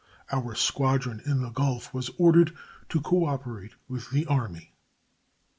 [0.31, 2.57] Our squadron in the Gulf was ordered
[2.89, 4.73] to cooperate with the Army.